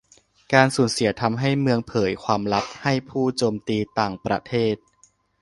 [0.53, 4.75] การสูญเสียทำให้เมืองเผยความลับให้ผู้โจมตีต่างประเทศ